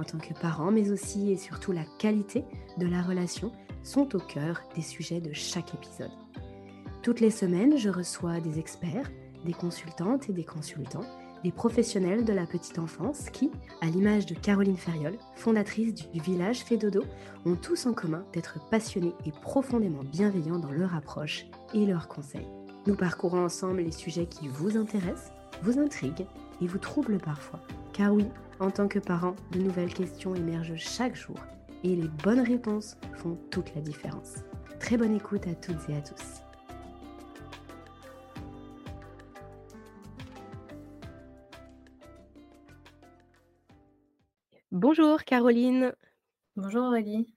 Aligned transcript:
en 0.00 0.04
tant 0.04 0.18
que 0.18 0.34
parents, 0.34 0.70
mais 0.70 0.90
aussi 0.90 1.30
et 1.30 1.36
surtout 1.36 1.72
la 1.72 1.84
qualité 1.98 2.44
de 2.78 2.86
la 2.86 3.02
relation 3.02 3.52
sont 3.82 4.14
au 4.16 4.18
cœur 4.18 4.62
des 4.74 4.82
sujets 4.82 5.20
de 5.20 5.32
chaque 5.32 5.74
épisode. 5.74 6.10
Toutes 7.02 7.20
les 7.20 7.30
semaines, 7.30 7.76
je 7.76 7.88
reçois 7.88 8.40
des 8.40 8.58
experts, 8.58 9.10
des 9.44 9.52
consultantes 9.52 10.28
et 10.28 10.32
des 10.32 10.44
consultants, 10.44 11.06
des 11.42 11.52
professionnels 11.52 12.24
de 12.24 12.32
la 12.32 12.46
petite 12.46 12.78
enfance 12.78 13.30
qui, 13.30 13.50
à 13.80 13.86
l'image 13.86 14.26
de 14.26 14.34
Caroline 14.34 14.76
Ferriol, 14.76 15.16
fondatrice 15.36 15.94
du 15.94 16.20
village 16.20 16.60
Fédodo, 16.60 17.02
ont 17.46 17.56
tous 17.56 17.86
en 17.86 17.94
commun 17.94 18.24
d'être 18.32 18.58
passionnés 18.68 19.14
et 19.24 19.32
profondément 19.32 20.04
bienveillants 20.04 20.58
dans 20.58 20.72
leur 20.72 20.94
approche 20.94 21.46
et 21.72 21.86
leurs 21.86 22.08
conseils. 22.08 22.46
Nous 22.86 22.94
parcourons 22.94 23.44
ensemble 23.44 23.80
les 23.80 23.92
sujets 23.92 24.26
qui 24.26 24.48
vous 24.48 24.76
intéressent, 24.76 25.32
vous 25.62 25.78
intriguent 25.78 26.26
et 26.60 26.66
vous 26.66 26.78
troublent 26.78 27.18
parfois. 27.18 27.60
Car 27.94 28.12
oui, 28.12 28.26
en 28.60 28.70
tant 28.70 28.88
que 28.88 28.98
parent, 28.98 29.34
de 29.52 29.58
nouvelles 29.58 29.92
questions 29.92 30.34
émergent 30.34 30.76
chaque 30.76 31.16
jour 31.16 31.38
et 31.82 31.96
les 31.96 32.08
bonnes 32.08 32.40
réponses 32.40 32.96
font 33.14 33.36
toute 33.50 33.74
la 33.74 33.80
différence. 33.80 34.36
Très 34.78 34.98
bonne 34.98 35.16
écoute 35.16 35.46
à 35.46 35.54
toutes 35.54 35.88
et 35.88 35.96
à 35.96 36.02
tous. 36.02 36.42
Bonjour 44.70 45.24
Caroline. 45.24 45.94
Bonjour 46.54 46.84
Aurélie. 46.84 47.34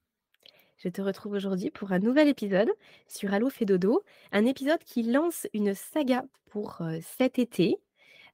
Je 0.77 0.89
te 0.89 1.01
retrouve 1.01 1.33
aujourd'hui 1.33 1.71
pour 1.71 1.93
un 1.93 1.99
nouvel 1.99 2.27
épisode 2.27 2.69
sur 3.07 3.33
Allo 3.33 3.49
fait 3.49 3.65
dodo, 3.65 4.03
un 4.33 4.45
épisode 4.45 4.83
qui 4.83 5.03
lance 5.03 5.47
une 5.53 5.73
saga 5.73 6.25
pour 6.51 6.81
euh, 6.81 6.99
cet 7.01 7.39
été 7.39 7.79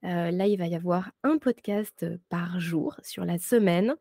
là, 0.04 0.48
il 0.48 0.58
va 0.58 0.68
y 0.68 0.76
avoir 0.76 1.12
un 1.24 1.38
podcast 1.38 2.06
par 2.30 2.60
jour 2.60 2.96
sur 3.04 3.26
la 3.26 3.38
semaine 3.38 3.96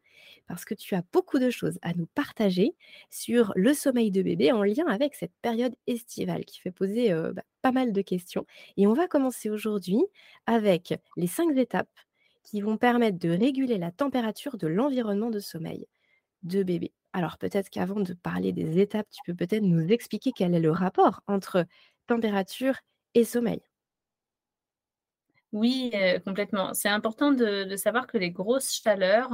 parce 0.47 0.65
que 0.65 0.75
tu 0.75 0.95
as 0.95 1.03
beaucoup 1.13 1.39
de 1.39 1.51
choses 1.51 1.79
à 1.83 1.93
nous 1.95 2.07
partager 2.07 2.75
sur 3.11 3.53
le 3.57 3.75
sommeil 3.75 4.11
de 4.11 4.23
bébé 4.23 4.53
en 4.53 4.63
lien 4.63 4.87
avec 4.87 5.15
cette 5.15 5.35
période 5.43 5.75
estivale 5.87 6.45
qui 6.45 6.61
fait 6.61 6.71
poser 6.71 7.13
bah, 7.35 7.43
pas 7.63 7.73
mal 7.73 7.93
de 7.93 8.03
questions. 8.03 8.47
Et 8.77 8.87
on 8.87 8.95
va 8.95 9.09
commencer 9.09 9.51
aujourd'hui 9.51 10.01
avec 10.47 10.95
les 11.17 11.27
cinq 11.27 11.57
étapes 11.57 11.89
qui 12.45 12.61
vont 12.63 12.79
permettre 12.79 13.19
de 13.19 13.31
réguler 13.31 13.79
la 13.79 13.91
température 13.91 14.57
de 14.57 14.67
l'environnement 14.67 15.31
de 15.31 15.41
sommeil 15.41 15.87
de 16.43 16.63
bébé. 16.63 16.93
Alors 17.13 17.39
peut-être 17.39 17.71
qu'avant 17.71 18.01
de 18.01 18.15
parler 18.15 18.53
des 18.53 18.81
étapes, 18.81 19.09
tu 19.11 19.21
peux 19.27 19.35
peut-être 19.35 19.63
nous 19.63 19.87
expliquer 19.89 20.33
quel 20.33 20.55
est 20.55 20.61
le 20.61 20.71
rapport 20.71 21.23
entre 21.27 21.67
température 22.07 22.77
et 23.15 23.25
sommeil. 23.25 23.61
Oui, 25.53 25.91
complètement. 26.27 26.75
C'est 26.75 26.91
important 26.91 27.33
de 27.33 27.75
savoir 27.77 28.07
que 28.07 28.19
les 28.19 28.31
grosses 28.31 28.71
chaleurs, 28.83 29.31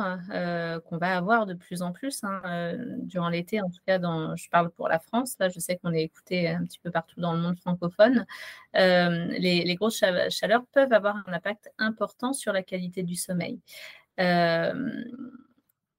qu'on 0.84 0.96
va 0.98 1.16
avoir 1.16 1.44
de 1.44 1.54
plus 1.54 1.82
en 1.82 1.90
plus, 1.92 2.22
hein, 2.22 2.76
durant 3.02 3.28
l'été, 3.28 3.60
en 3.60 3.68
tout 3.68 3.80
cas 3.84 3.98
dans 3.98 4.36
je 4.36 4.48
parle 4.48 4.70
pour 4.70 4.86
la 4.88 5.00
France, 5.00 5.34
là 5.40 5.48
je 5.48 5.58
sais 5.58 5.76
qu'on 5.76 5.92
est 5.92 6.04
écouté 6.04 6.48
un 6.48 6.62
petit 6.64 6.78
peu 6.78 6.92
partout 6.92 7.20
dans 7.20 7.32
le 7.32 7.40
monde 7.40 7.58
francophone. 7.58 8.26
les 8.74 9.74
grosses 9.76 9.98
chaleurs 10.30 10.64
peuvent 10.72 10.92
avoir 10.92 11.16
un 11.26 11.32
impact 11.32 11.70
important 11.78 12.32
sur 12.32 12.52
la 12.52 12.62
qualité 12.62 13.02
du 13.02 13.16
sommeil. 13.16 13.60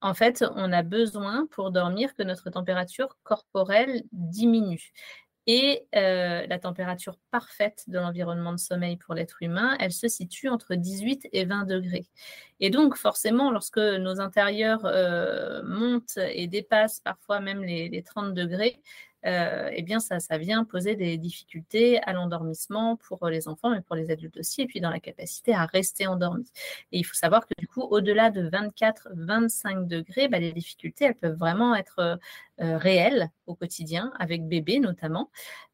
en 0.02 0.14
fait, 0.14 0.44
on 0.56 0.72
a 0.72 0.84
besoin 0.84 1.48
pour 1.52 1.72
dormir 1.72 2.14
que 2.16 2.24
notre 2.24 2.50
température 2.50 3.18
corporelle 3.24 4.04
diminue. 4.12 4.92
Et 5.48 5.86
euh, 5.96 6.48
la 6.48 6.58
température 6.58 7.18
parfaite 7.30 7.84
de 7.88 8.00
l'environnement 8.00 8.52
de 8.52 8.60
sommeil 8.60 8.98
pour 8.98 9.14
l'être 9.14 9.38
humain, 9.42 9.76
elle 9.80 9.92
se 9.92 10.08
situe 10.08 10.50
entre 10.50 10.74
18 10.74 11.28
et 11.34 11.46
20 11.46 11.66
degrés. 11.66 12.08
Et 12.60 12.72
donc, 12.72 12.96
forcément, 12.96 13.52
lorsque 13.52 13.78
nos 13.78 14.20
intérieurs 14.20 14.86
euh, 14.86 15.62
montent 15.64 16.18
et 16.18 16.48
dépassent 16.48 17.00
parfois 17.00 17.42
même 17.42 17.64
les 17.64 18.04
30 18.04 18.34
degrés, 18.34 18.82
eh 19.26 19.82
bien, 19.82 20.00
ça, 20.00 20.20
ça 20.20 20.38
vient 20.38 20.64
poser 20.66 20.96
des 20.96 21.18
difficultés 21.18 22.00
à 22.04 22.14
l'endormissement 22.14 22.96
pour 22.98 23.28
les 23.28 23.48
enfants, 23.48 23.72
mais 23.72 23.82
pour 23.82 23.96
les 23.96 24.12
adultes 24.12 24.38
aussi, 24.38 24.62
et 24.62 24.68
puis 24.68 24.82
dans 24.82 24.90
la 24.90 25.00
capacité 25.00 25.54
à 25.54 25.66
rester 25.66 26.08
endormi. 26.08 26.46
Et 26.92 27.00
il 27.00 27.04
faut 27.04 27.16
savoir 27.16 27.48
que 27.48 27.54
du 27.58 27.68
coup, 27.68 27.82
au-delà 27.82 28.30
de 28.30 28.50
24-25 28.50 29.88
degrés, 29.88 30.28
bah, 30.28 30.40
les 30.40 30.54
difficultés, 30.54 31.06
elles 31.06 31.16
peuvent 31.16 31.38
vraiment 31.38 31.76
être 31.76 32.20
euh, 32.62 32.78
réelles 32.78 33.30
au 33.48 33.56
quotidien, 33.56 34.12
avec 34.20 34.48
bébé 34.48 34.80
notamment. 34.80 35.32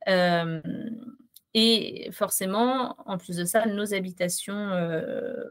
Euh, 0.08 0.62
et 1.54 2.10
forcément, 2.14 2.96
en 3.06 3.18
plus 3.18 3.36
de 3.38 3.46
ça, 3.46 3.66
nos 3.66 3.94
habitations 3.94 4.72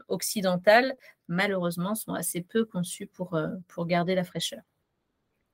occidentales, 0.07 0.95
malheureusement, 1.27 1.93
sont 1.93 2.13
assez 2.15 2.41
peu 2.41 2.65
conçues 2.65 3.05
pour, 3.05 3.39
pour 3.67 3.85
garder 3.85 4.15
la 4.15 4.23
fraîcheur. 4.23 4.61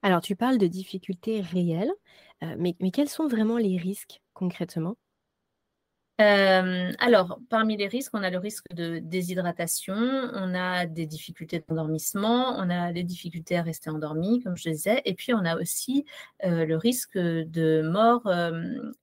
Alors, 0.03 0.21
tu 0.21 0.35
parles 0.35 0.57
de 0.57 0.67
difficultés 0.67 1.41
réelles, 1.41 1.91
mais, 2.57 2.75
quels 2.91 3.09
sont 3.09 3.27
vraiment 3.27 3.57
les 3.57 3.77
risques 3.77 4.21
concrètement? 4.33 4.97
Alors, 6.19 7.39
parmi 7.49 7.77
les 7.77 7.87
risques, 7.87 8.11
on 8.15 8.23
a 8.23 8.31
le 8.31 8.39
risque 8.39 8.65
de 8.73 8.97
déshydratation, 8.99 9.93
on 9.95 10.55
a 10.55 10.87
des 10.87 11.05
difficultés 11.05 11.63
d'endormissement, 11.67 12.55
on 12.57 12.69
a 12.71 12.91
des 12.91 13.03
difficultés 13.03 13.55
à 13.57 13.61
rester 13.61 13.91
endormi, 13.91 14.41
comme 14.41 14.57
je 14.57 14.69
disais, 14.69 15.01
et 15.05 15.13
puis 15.13 15.33
on 15.33 15.45
a 15.45 15.57
aussi 15.57 16.05
le 16.43 16.75
risque 16.75 17.17
de 17.17 17.81
mort 17.83 18.27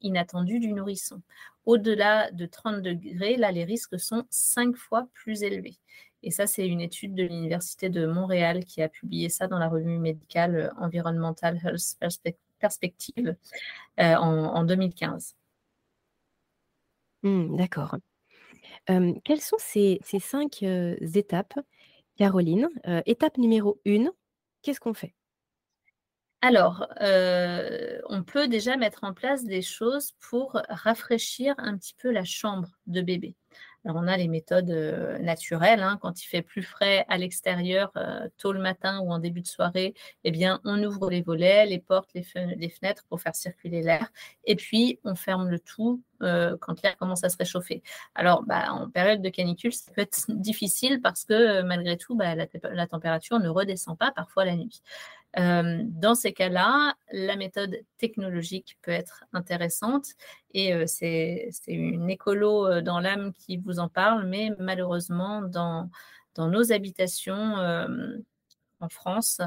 inattendue 0.00 0.59
du 0.59 0.72
nourrisson. 0.72 1.22
Au-delà 1.66 2.31
de 2.33 2.47
30 2.47 2.83
degrés, 2.83 3.37
là, 3.37 3.53
les 3.53 3.65
risques 3.65 3.99
sont 3.99 4.25
cinq 4.31 4.77
fois 4.77 5.06
plus 5.15 5.43
élevés. 5.44 5.77
Et 6.25 6.31
ça, 6.31 6.47
c'est 6.47 6.67
une 6.67 6.81
étude 6.81 7.15
de 7.15 7.23
l'Université 7.23 7.91
de 7.91 8.07
Montréal 8.07 8.65
qui 8.65 8.81
a 8.81 8.89
publié 8.89 9.29
ça 9.29 9.47
dans 9.47 9.59
la 9.59 9.69
revue 9.69 9.99
médicale 9.99 10.57
euh, 10.57 10.71
Environmental 10.83 11.61
Health 11.62 11.99
Perspective 12.59 13.37
euh, 14.01 14.15
en, 14.15 14.65
2015. 14.65 15.37
Mmh, 17.23 17.57
d'accord. 17.59 17.97
quelles 18.87 19.41
sont 19.41 19.59
ces, 19.59 20.01
cinq 20.19 20.63
euh, 20.63 20.97
étapes, 21.15 21.59
Caroline? 22.17 22.69
Étape 23.05 23.37
numéro 23.37 23.81
une, 23.84 24.11
qu'est-ce 24.63 24.81
qu'on 24.81 24.95
fait? 24.95 25.15
Alors, 26.41 26.87
on 27.01 28.23
peut 28.23 28.49
déjà 28.49 28.77
mettre 28.79 29.05
en 29.05 29.13
place 29.13 29.45
des 29.45 29.63
choses 29.63 30.13
pour 30.21 30.59
rafraîchir 30.71 31.55
un 31.59 31.77
petit 31.77 31.95
peu 31.99 32.11
la 32.11 32.25
chambre 32.25 32.69
de 32.87 33.03
bébé. 33.03 33.34
On 33.84 34.06
a 34.06 34.17
les 34.17 34.28
méthodes 34.28 34.71
naturelles. 35.21 35.83
Hein. 35.83 35.99
quand 36.00 36.22
il 36.22 36.27
fait 36.27 36.43
plus 36.43 36.62
frais 36.62 37.05
à 37.09 37.19
l'extérieur, 37.19 37.93
tôt 38.39 38.53
le 38.53 38.61
matin 38.61 39.00
ou 39.00 39.12
en 39.12 39.19
début 39.19 39.41
de 39.41 39.47
soirée, 39.47 39.95
eh 40.25 40.31
bien, 40.31 40.61
on 40.65 40.83
ouvre 40.83 41.11
les 41.11 41.22
volets, 41.22 41.67
les 41.67 41.78
portes, 41.78 42.11
les, 42.15 42.22
fenêtres 42.22 43.05
pour 43.09 43.21
faire 43.21 43.34
circuler 43.34 43.83
l'air. 43.83 44.11
Et 44.45 44.56
puis, 44.56 45.00
on 45.05 45.15
ferme 45.15 45.49
le 45.49 45.59
tout 45.59 46.03
quand 46.21 46.83
l'air 46.83 46.97
commence 46.97 47.25
à 47.25 47.28
se 47.28 47.37
réchauffer. 47.37 47.83
Alors, 48.15 48.43
bah, 48.45 48.72
en 48.72 48.89
période 48.89 49.22
de 49.22 49.28
canicule, 49.28 49.72
ça 49.72 49.93
peut 49.93 50.03
être 50.03 50.25
difficile 50.28 51.01
parce 51.03 51.25
que 51.25 51.62
malgré 51.62 51.97
tout, 51.97 52.15
bah, 52.15 52.34
la, 52.34 52.87
température 52.87 53.39
ne 53.39 53.49
redescend 53.49 53.99
pas 53.99 54.12
parfois 54.12 54.45
la 54.45 54.56
nuit. 54.56 54.83
Dans 55.37 56.15
ces 56.15 56.33
cas-là, 56.33 56.95
la 57.13 57.36
méthode 57.36 57.81
technologique 57.98 58.78
peut 58.83 58.91
être 58.91 59.25
intéressante 59.33 60.07
et 60.53 60.86
c'est 60.86 61.51
une 61.66 62.09
écolo 62.10 62.81
dans 62.81 63.01
l'âme 63.01 63.33
qui 63.33 63.57
vous 63.57 63.78
en 63.78 63.89
parle, 63.89 64.27
mais 64.27 64.51
malheureusement, 64.59 65.42
dans, 65.42 65.91
dans 66.34 66.48
nos 66.48 66.72
habitations 66.72 67.57
en 68.81 68.89
France, 68.89 69.41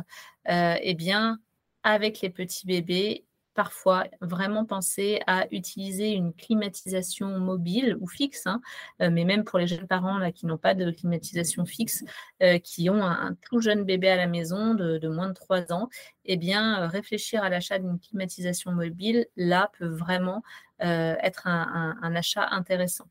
eh 0.47 0.93
bien, 0.93 1.39
avec 1.83 2.19
les 2.21 2.29
petits 2.29 2.65
bébés, 2.65 3.26
parfois 3.57 4.05
vraiment 4.21 4.65
penser 4.65 5.19
à 5.25 5.47
utiliser 5.49 6.11
une 6.11 6.31
climatisation 6.31 7.39
mobile 7.39 7.97
ou 7.99 8.07
fixe, 8.07 8.45
hein, 8.45 8.61
euh, 9.01 9.09
mais 9.11 9.25
même 9.25 9.43
pour 9.45 9.57
les 9.57 9.65
jeunes 9.65 9.87
parents 9.87 10.31
qui 10.31 10.45
n'ont 10.45 10.59
pas 10.59 10.75
de 10.75 10.91
climatisation 10.91 11.65
fixe, 11.65 12.03
euh, 12.43 12.59
qui 12.59 12.87
ont 12.91 13.03
un, 13.03 13.35
tout 13.49 13.59
jeune 13.59 13.83
bébé 13.83 14.09
à 14.09 14.15
la 14.15 14.27
maison 14.27 14.75
de, 14.75 15.07
moins 15.07 15.29
de 15.29 15.33
3 15.33 15.73
ans, 15.73 15.89
eh 16.25 16.37
bien, 16.37 16.83
euh, 16.83 16.87
réfléchir 16.87 17.43
à 17.43 17.49
l'achat 17.49 17.79
d'une 17.79 17.99
climatisation 17.99 18.73
mobile, 18.73 19.25
là, 19.35 19.71
peut 19.79 19.87
vraiment 19.87 20.43
être 20.79 21.47
un, 21.47 22.15
achat 22.15 22.47
intéressant. 22.51 23.05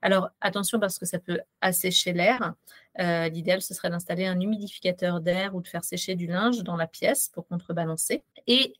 Alors 0.00 0.30
attention 0.40 0.80
parce 0.80 0.98
que 0.98 1.04
ça 1.04 1.18
peut 1.18 1.40
assécher 1.60 2.14
l'air. 2.14 2.54
L'idéal, 2.98 3.60
ce 3.60 3.74
serait 3.74 3.90
d'installer 3.90 4.24
un 4.24 4.40
humidificateur 4.40 5.20
d'air 5.20 5.54
ou 5.54 5.60
de 5.60 5.68
faire 5.68 5.84
sécher 5.84 6.14
du 6.14 6.26
linge 6.26 6.62
dans 6.62 6.76
la 6.76 6.86
pièce 6.86 7.28
pour 7.28 7.46
contrebalancer. 7.46 8.24
Et 8.46 8.72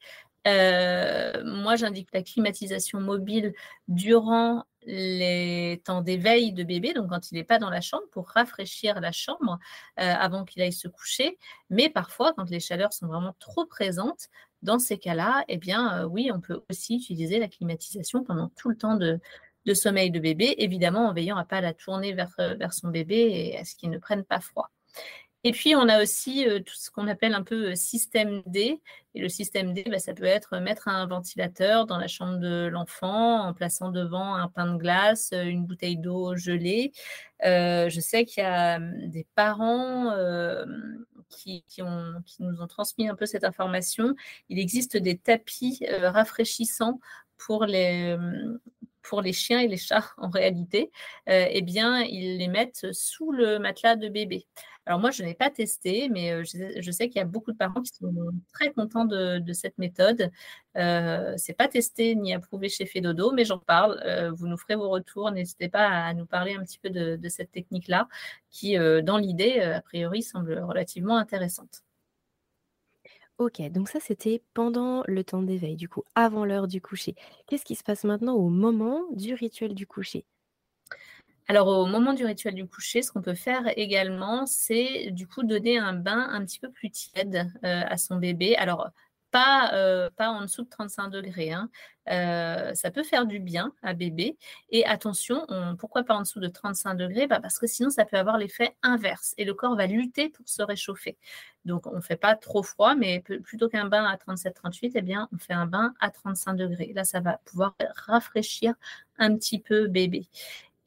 euh, 0.46 1.42
moi, 1.44 1.76
j'indique 1.76 2.08
la 2.12 2.22
climatisation 2.22 3.00
mobile 3.00 3.52
durant 3.88 4.64
les 4.86 5.82
temps 5.84 6.00
d'éveil 6.00 6.52
de 6.52 6.64
bébé, 6.64 6.94
donc 6.94 7.10
quand 7.10 7.30
il 7.30 7.34
n'est 7.34 7.44
pas 7.44 7.58
dans 7.58 7.68
la 7.68 7.82
chambre, 7.82 8.04
pour 8.12 8.28
rafraîchir 8.28 9.00
la 9.00 9.12
chambre 9.12 9.58
euh, 9.98 10.14
avant 10.14 10.44
qu'il 10.44 10.62
aille 10.62 10.72
se 10.72 10.88
coucher. 10.88 11.38
Mais 11.68 11.90
parfois, 11.90 12.32
quand 12.34 12.48
les 12.48 12.60
chaleurs 12.60 12.92
sont 12.92 13.06
vraiment 13.06 13.34
trop 13.38 13.66
présentes, 13.66 14.28
dans 14.62 14.78
ces 14.78 14.98
cas-là, 14.98 15.44
eh 15.48 15.58
bien, 15.58 16.00
euh, 16.00 16.04
oui, 16.06 16.30
on 16.34 16.40
peut 16.40 16.62
aussi 16.70 16.96
utiliser 16.96 17.38
la 17.38 17.48
climatisation 17.48 18.24
pendant 18.24 18.48
tout 18.56 18.70
le 18.70 18.76
temps 18.76 18.94
de, 18.94 19.20
sommeil 19.74 20.10
de 20.10 20.18
bébé, 20.18 20.54
évidemment 20.58 21.08
en 21.08 21.12
veillant 21.12 21.36
à 21.36 21.42
ne 21.42 21.46
pas 21.46 21.60
la 21.60 21.74
tourner 21.74 22.12
vers, 22.12 22.34
vers 22.38 22.72
son 22.72 22.88
bébé 22.88 23.16
et 23.16 23.58
à 23.58 23.64
ce 23.64 23.76
qu'il 23.76 23.90
ne 23.90 23.98
prenne 23.98 24.24
pas 24.24 24.40
froid. 24.40 24.70
Et 25.42 25.52
puis, 25.52 25.74
on 25.74 25.88
a 25.88 26.02
aussi 26.02 26.46
tout 26.66 26.74
ce 26.74 26.90
qu'on 26.90 27.08
appelle 27.08 27.32
un 27.34 27.42
peu 27.42 27.74
système 27.74 28.42
D. 28.46 28.80
Et 29.14 29.20
le 29.20 29.28
système 29.28 29.72
D, 29.72 29.84
bah, 29.90 29.98
ça 29.98 30.12
peut 30.12 30.24
être 30.24 30.58
mettre 30.58 30.88
un 30.88 31.06
ventilateur 31.06 31.86
dans 31.86 31.98
la 31.98 32.08
chambre 32.08 32.38
de 32.38 32.68
l'enfant 32.70 33.40
en 33.48 33.54
plaçant 33.54 33.90
devant 33.90 34.34
un 34.34 34.48
pain 34.48 34.72
de 34.72 34.76
glace, 34.76 35.32
une 35.32 35.64
bouteille 35.64 35.96
d'eau 35.96 36.36
gelée. 36.36 36.92
je 37.42 38.00
sais 38.00 38.24
qu'il 38.26 38.42
y 38.42 38.46
a 38.46 38.78
des 38.78 39.26
parents 39.34 40.14
qui, 41.30 41.64
nous 42.40 42.60
ont 42.60 42.66
transmis 42.66 43.08
un 43.08 43.14
peu 43.14 43.26
cette 43.26 43.44
information. 43.44 44.14
Il 44.50 44.58
existe 44.58 44.96
des 44.96 45.16
tapis 45.16 45.80
rafraîchissants 46.02 47.00
pour 47.38 47.64
les 47.64 48.16
chiens 49.32 49.60
et 49.60 49.68
les 49.68 49.78
chats 49.78 50.10
en 50.18 50.28
réalité, 50.28 50.90
eh 51.26 51.62
bien, 51.62 52.02
ils 52.02 52.36
les 52.36 52.48
mettent 52.48 52.92
sous 52.92 53.32
le 53.32 53.58
matelas 53.58 53.96
de 53.96 54.08
bébé. 54.08 54.46
Alors 54.90 54.98
moi, 54.98 55.12
je 55.12 55.22
n'ai 55.22 55.34
pas 55.34 55.50
testé, 55.50 56.08
mais 56.08 56.32
euh, 56.32 56.42
je, 56.42 56.90
sais 56.90 57.08
qu'il 57.08 57.18
y 57.18 57.22
a 57.22 57.24
beaucoup 57.24 57.52
de 57.52 57.56
parents 57.56 57.80
qui 57.80 57.92
sont 57.94 58.12
très 58.52 58.72
contents 58.72 59.04
de, 59.04 59.52
cette 59.52 59.78
méthode. 59.78 60.32
Euh, 60.76 61.32
c'est 61.36 61.52
pas 61.52 61.68
testé 61.68 62.16
ni 62.16 62.34
approuvé 62.34 62.68
chez 62.68 62.86
Fedodo, 62.86 63.30
mais 63.30 63.44
j'en 63.44 63.58
parle. 63.60 64.02
Euh, 64.04 64.32
vous 64.32 64.48
nous 64.48 64.56
ferez 64.56 64.74
vos 64.74 64.88
retours. 64.88 65.30
N'hésitez 65.30 65.68
pas 65.68 65.86
à 65.86 66.12
nous 66.12 66.26
parler 66.26 66.56
un 66.56 66.64
petit 66.64 66.80
peu 66.80 66.90
de, 66.90 67.28
cette 67.28 67.52
technique-là, 67.52 68.08
qui, 68.50 68.76
euh, 68.76 69.00
dans 69.00 69.16
l'idée, 69.16 69.60
a 69.60 69.80
priori, 69.80 70.24
semble 70.24 70.58
relativement 70.58 71.18
intéressante. 71.18 71.84
Ok, 73.38 73.62
donc 73.70 73.88
ça 73.88 74.00
c'était 74.00 74.42
pendant 74.54 75.04
le 75.06 75.22
temps 75.22 75.42
d'éveil, 75.42 75.76
du 75.76 75.88
coup, 75.88 76.02
avant 76.16 76.44
l'heure 76.44 76.66
du 76.66 76.80
coucher. 76.80 77.14
Qu'est-ce 77.46 77.64
qui 77.64 77.76
se 77.76 77.84
passe 77.84 78.02
maintenant 78.02 78.34
au 78.34 78.48
moment 78.48 79.04
du 79.12 79.34
rituel 79.34 79.72
du 79.72 79.86
coucher? 79.86 80.24
Alors, 81.50 81.66
au 81.66 81.86
moment 81.86 82.12
du 82.12 82.24
rituel 82.24 82.54
du 82.54 82.64
coucher, 82.68 83.02
ce 83.02 83.10
qu'on 83.10 83.22
peut 83.22 83.34
faire 83.34 83.76
également, 83.76 84.46
c'est 84.46 85.10
du 85.10 85.26
coup 85.26 85.42
donner 85.42 85.78
un 85.78 85.94
bain 85.94 86.28
un 86.30 86.44
petit 86.44 86.60
peu 86.60 86.70
plus 86.70 86.92
tiède 86.92 87.50
euh, 87.64 87.82
à 87.88 87.96
son 87.96 88.18
bébé. 88.18 88.54
Alors, 88.54 88.88
pas, 89.32 89.72
euh, 89.74 90.10
pas 90.16 90.28
en 90.30 90.42
dessous 90.42 90.62
de 90.62 90.68
35 90.68 91.08
degrés. 91.08 91.50
Hein. 91.50 91.68
Euh, 92.08 92.72
ça 92.74 92.92
peut 92.92 93.02
faire 93.02 93.26
du 93.26 93.40
bien 93.40 93.72
à 93.82 93.94
bébé. 93.94 94.38
Et 94.70 94.86
attention, 94.86 95.44
pourquoi 95.80 96.04
pas 96.04 96.14
en 96.14 96.20
dessous 96.20 96.38
de 96.38 96.46
35 96.46 96.94
degrés? 96.94 97.26
Bah 97.26 97.40
Parce 97.40 97.58
que 97.58 97.66
sinon, 97.66 97.90
ça 97.90 98.04
peut 98.04 98.16
avoir 98.16 98.38
l'effet 98.38 98.76
inverse 98.84 99.34
et 99.36 99.44
le 99.44 99.52
corps 99.52 99.74
va 99.74 99.88
lutter 99.88 100.28
pour 100.28 100.48
se 100.48 100.62
réchauffer. 100.62 101.18
Donc, 101.64 101.88
on 101.88 101.96
ne 101.96 102.00
fait 102.00 102.16
pas 102.16 102.36
trop 102.36 102.62
froid, 102.62 102.94
mais 102.94 103.24
plutôt 103.42 103.68
qu'un 103.68 103.86
bain 103.86 104.04
à 104.04 104.16
37-38, 104.16 104.92
eh 104.94 105.02
bien, 105.02 105.28
on 105.32 105.38
fait 105.38 105.52
un 105.52 105.66
bain 105.66 105.94
à 105.98 106.10
35 106.10 106.54
degrés. 106.54 106.92
Là, 106.94 107.02
ça 107.02 107.18
va 107.18 107.40
pouvoir 107.44 107.74
rafraîchir 108.06 108.74
un 109.18 109.34
petit 109.34 109.58
peu 109.58 109.88
bébé. 109.88 110.28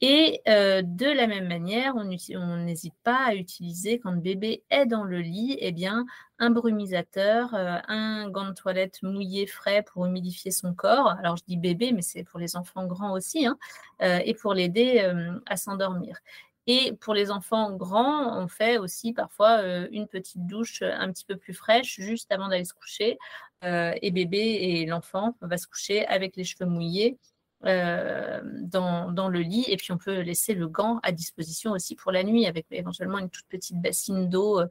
Et 0.06 0.42
euh, 0.48 0.82
de 0.84 1.06
la 1.06 1.26
même 1.26 1.48
manière, 1.48 1.94
on 1.96 2.04
n'hésite 2.04 2.92
pas 3.04 3.24
à 3.24 3.34
utiliser 3.34 3.98
quand 3.98 4.10
le 4.10 4.20
bébé 4.20 4.62
est 4.68 4.84
dans 4.84 5.02
le 5.02 5.20
lit, 5.20 5.56
eh 5.60 5.72
bien, 5.72 6.04
un 6.38 6.50
brumisateur, 6.50 7.54
euh, 7.54 7.78
un 7.88 8.28
gant 8.28 8.48
de 8.50 8.52
toilette 8.52 9.02
mouillé 9.02 9.46
frais 9.46 9.82
pour 9.82 10.04
humidifier 10.04 10.50
son 10.50 10.74
corps. 10.74 11.08
Alors 11.08 11.38
je 11.38 11.44
dis 11.48 11.56
bébé, 11.56 11.92
mais 11.92 12.02
c'est 12.02 12.22
pour 12.22 12.38
les 12.38 12.54
enfants 12.54 12.84
grands 12.86 13.14
aussi, 13.14 13.46
hein, 13.46 13.56
euh, 14.02 14.20
et 14.26 14.34
pour 14.34 14.52
l'aider 14.52 15.10
à 15.46 15.56
s'endormir. 15.56 16.18
Et 16.66 16.92
pour 17.00 17.14
les 17.14 17.30
enfants 17.30 17.72
grands, 17.72 18.38
on 18.38 18.46
fait 18.46 18.76
aussi 18.76 19.14
parfois 19.14 19.62
une 19.90 20.06
petite 20.06 20.46
douche 20.46 20.82
un 20.82 21.10
petit 21.12 21.24
peu 21.24 21.36
plus 21.36 21.54
fraîche 21.54 21.98
juste 21.98 22.30
avant 22.30 22.48
d'aller 22.48 22.66
se 22.66 22.74
coucher. 22.74 23.16
et 23.62 24.10
bébé 24.10 24.38
et 24.38 24.86
l'enfant 24.86 25.34
va 25.40 25.56
se 25.56 25.66
coucher 25.66 26.06
avec 26.06 26.36
les 26.36 26.44
cheveux 26.44 26.68
mouillés 26.68 27.18
euh, 27.66 28.40
dans, 28.44 29.28
le 29.28 29.40
lit. 29.40 29.64
Et 29.68 29.76
puis, 29.76 29.92
on 29.92 29.98
peut 29.98 30.20
laisser 30.20 30.54
le 30.54 30.68
gant 30.68 31.00
à 31.02 31.12
disposition 31.12 31.72
aussi 31.72 31.94
pour 31.94 32.12
la 32.12 32.22
nuit, 32.22 32.46
avec 32.46 32.66
éventuellement 32.70 33.18
une 33.18 33.30
toute 33.30 33.46
petite 33.46 33.80
bassine 33.80 34.28
d'eau, 34.28 34.60
euh, 34.60 34.66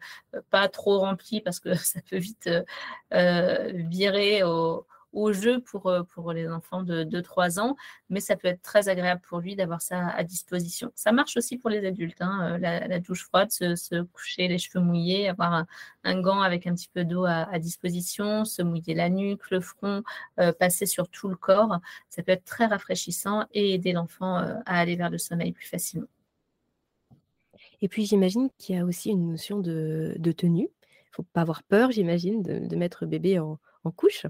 pas 0.49 0.67
trop 0.67 0.99
remplie 0.99 1.41
parce 1.41 1.59
que 1.59 1.73
ça 1.75 1.99
peut 2.09 2.17
vite 2.17 2.49
euh, 3.13 3.71
virer 3.73 4.43
au, 4.43 4.85
au 5.13 5.31
jeu 5.31 5.61
pour, 5.61 5.87
euh, 5.87 6.03
pour 6.03 6.33
les 6.33 6.49
enfants 6.49 6.83
de 6.83 7.03
2-3 7.03 7.59
ans, 7.59 7.75
mais 8.09 8.19
ça 8.19 8.35
peut 8.35 8.47
être 8.47 8.61
très 8.61 8.89
agréable 8.89 9.21
pour 9.21 9.39
lui 9.39 9.55
d'avoir 9.55 9.81
ça 9.81 10.09
à 10.09 10.23
disposition. 10.23 10.91
Ça 10.95 11.11
marche 11.11 11.37
aussi 11.37 11.57
pour 11.57 11.69
les 11.69 11.85
adultes, 11.85 12.21
hein, 12.21 12.55
euh, 12.55 12.57
la, 12.57 12.99
douche 12.99 13.23
froide, 13.23 13.51
se, 13.51 14.01
coucher 14.03 14.47
les 14.47 14.57
cheveux 14.57 14.83
mouillés, 14.83 15.29
avoir 15.29 15.65
un, 16.03 16.21
gant 16.21 16.41
avec 16.41 16.67
un 16.67 16.73
petit 16.73 16.89
peu 16.93 17.05
d'eau 17.05 17.25
à, 17.25 17.59
disposition, 17.59 18.45
se 18.45 18.61
mouiller 18.61 18.95
la 18.95 19.09
nuque, 19.09 19.49
le 19.51 19.61
front, 19.61 20.03
euh, 20.39 20.51
passer 20.51 20.85
sur 20.85 21.07
tout 21.07 21.29
le 21.29 21.35
corps. 21.35 21.79
Ça 22.09 22.23
peut 22.23 22.31
être 22.31 22.45
très 22.45 22.65
rafraîchissant 22.65 23.45
et 23.53 23.73
aider 23.73 23.93
l'enfant 23.93 24.37
à 24.37 24.79
aller 24.79 24.95
vers 24.95 25.09
le 25.09 25.17
sommeil 25.17 25.51
plus 25.51 25.67
facilement. 25.67 26.07
Et 27.81 27.87
puis 27.87 28.05
j'imagine 28.05 28.49
qu'il 28.57 28.75
y 28.75 28.77
a 28.77 28.85
aussi 28.85 29.09
une 29.09 29.31
notion 29.31 29.59
de, 29.59 30.15
tenue. 30.35 30.69
Il 30.69 31.11
ne 31.11 31.15
faut 31.15 31.23
pas 31.23 31.41
avoir 31.41 31.63
peur, 31.63 31.91
j'imagine, 31.91 32.41
de, 32.41 32.75
mettre 32.75 33.05
bébé 33.05 33.39
en 33.39 33.59
couche. 33.95 34.25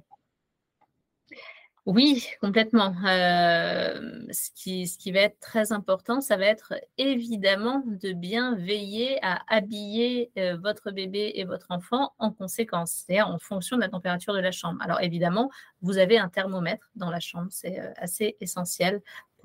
Oui, 1.86 2.26
complètement. 2.40 2.96
Euh, 3.06 4.26
ce, 4.32 4.50
qui, 4.56 5.12
va 5.12 5.20
être 5.20 5.38
très 5.42 5.74
important, 5.74 6.22
ça 6.22 6.38
va 6.38 6.46
être 6.46 6.76
évidemment 6.98 7.84
de 7.86 8.14
bien 8.14 8.56
veiller 8.56 9.20
à 9.22 9.42
habiller 9.50 10.32
euh, 10.38 10.56
votre 10.56 10.92
bébé 10.92 11.34
et 11.36 11.44
votre 11.44 11.68
enfant 11.72 12.14
en 12.20 12.32
conséquence, 12.32 13.04
c'est-à-dire 13.06 13.28
en 13.28 13.38
fonction 13.38 13.76
de 13.76 13.82
la 13.82 13.90
température 13.90 14.34
de 14.34 14.40
la 14.40 14.52
chambre. 14.52 14.82
Alors 14.82 15.02
évidemment, 15.02 15.52
vous 15.82 15.98
avez 15.98 16.18
un 16.18 16.30
thermomètre 16.30 16.90
dans 16.96 17.10
la 17.10 17.20
chambre, 17.20 17.48
c'est 17.50 17.78
euh, 17.82 17.92
assez 17.98 18.38
essentiel 18.40 19.02